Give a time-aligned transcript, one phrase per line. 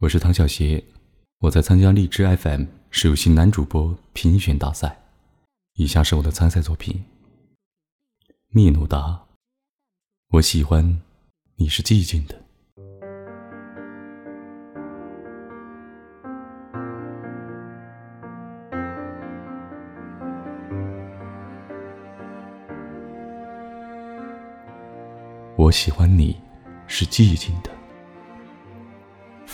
[0.00, 0.84] 我是唐小邪，
[1.38, 5.00] 我在参加荔枝 FM 实有新男主播评选大赛。
[5.76, 7.04] 以下是我的参赛作品
[8.50, 8.98] 《聂鲁达》。
[10.32, 11.00] 我喜欢
[11.56, 12.42] 你是寂静的。
[25.56, 26.38] 我喜欢你
[26.88, 27.73] 是寂静的。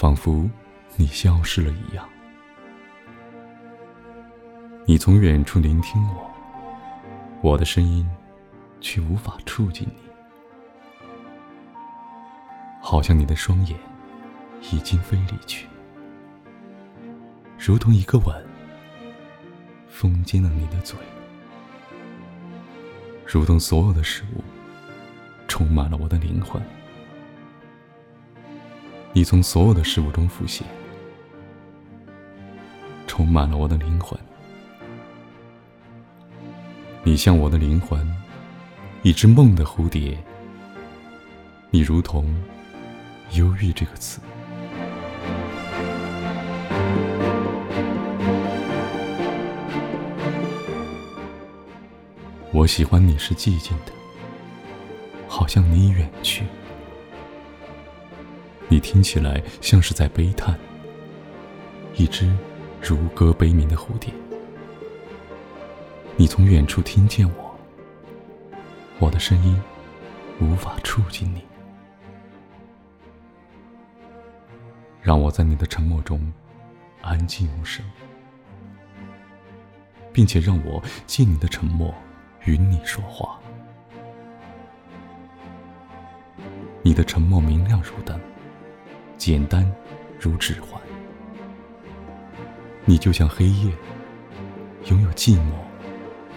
[0.01, 0.49] 仿佛
[0.97, 2.09] 你消失了一样，
[4.87, 6.31] 你从远处聆听我，
[7.43, 8.09] 我的声音
[8.81, 9.93] 却无法触及你，
[12.81, 13.79] 好像你的双眼
[14.73, 15.67] 已经飞离去，
[17.59, 18.35] 如同一个吻
[19.87, 20.99] 封紧了你的嘴，
[23.27, 24.43] 如同所有的事物
[25.47, 26.59] 充满了我的灵魂。
[29.21, 30.67] 你从所有的事物中浮现，
[33.07, 34.19] 充满了我的灵魂。
[37.03, 38.11] 你像我的灵魂，
[39.03, 40.17] 一只梦的蝴蝶。
[41.69, 42.35] 你如同
[43.37, 44.23] “忧郁”这个词。
[52.53, 53.93] 我喜欢你是寂静的，
[55.29, 56.47] 好像你已远去。
[58.73, 60.57] 你听起来像是在悲叹，
[61.97, 62.33] 一只
[62.81, 64.15] 如歌悲鸣的蝴蝶。
[66.17, 67.59] 你从远处听见我，
[69.01, 69.61] 我的声音
[70.41, 71.43] 无法触及你，
[75.03, 76.33] 让我在你的沉默中
[77.03, 77.85] 安静无声，
[80.13, 81.93] 并且让我借你的沉默
[82.45, 83.37] 与你说话。
[86.83, 88.17] 你的沉默明亮如灯。
[89.21, 89.71] 简单
[90.19, 90.81] 如指环，
[92.87, 93.71] 你就像黑夜，
[94.87, 95.53] 拥有寂寞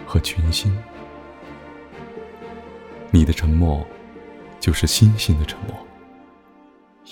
[0.04, 0.76] 和群星。
[3.10, 3.82] 你的沉默，
[4.60, 5.74] 就是星星的沉默，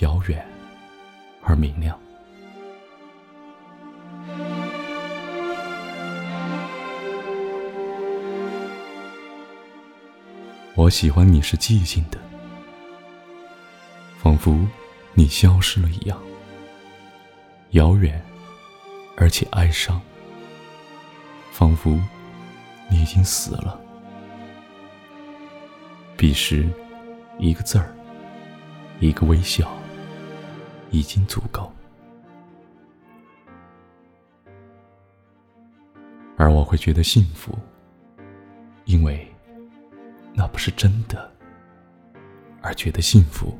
[0.00, 0.46] 遥远
[1.42, 1.98] 而明亮。
[10.74, 12.18] 我喜欢你是寂静的，
[14.18, 14.54] 仿佛。
[15.14, 16.18] 你消失了一样，
[17.70, 18.20] 遥远，
[19.16, 20.00] 而且哀伤，
[21.50, 22.00] 仿佛
[22.90, 23.78] 你已经死了。
[26.16, 26.68] 彼时，
[27.38, 27.94] 一个字儿，
[29.00, 29.70] 一个微笑，
[30.90, 31.72] 已经足够。
[36.36, 37.56] 而我会觉得幸福，
[38.86, 39.30] 因为
[40.32, 41.30] 那不是真的，
[42.60, 43.58] 而觉得幸福。